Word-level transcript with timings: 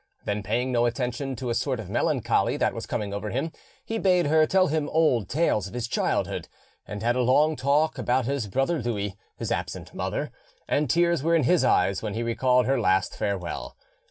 Then, 0.25 0.41
paying 0.41 0.71
no 0.71 0.87
attention 0.87 1.35
to 1.35 1.51
a 1.51 1.53
sort 1.53 1.79
of 1.79 1.87
melancholy 1.87 2.57
that 2.57 2.73
was 2.73 2.87
coming 2.87 3.13
over 3.13 3.29
him, 3.29 3.51
he 3.85 3.99
bade 3.99 4.25
her 4.25 4.47
tell 4.47 4.65
him 4.65 4.89
old 4.89 5.29
tales 5.29 5.67
of 5.67 5.75
his 5.75 5.87
childhood, 5.87 6.47
and 6.87 7.03
had 7.03 7.15
a 7.15 7.21
long 7.21 7.55
talk 7.55 7.99
about 7.99 8.25
his 8.25 8.47
brother 8.47 8.81
Louis, 8.81 9.15
his 9.37 9.51
absent 9.51 9.93
mother, 9.93 10.31
and 10.67 10.89
tears 10.89 11.21
were 11.21 11.35
in 11.35 11.43
his 11.43 11.63
eyes 11.63 12.01
when 12.01 12.15
he 12.15 12.23
recalled 12.23 12.65
her 12.65 12.79
last 12.79 13.15
farewell. 13.15 13.77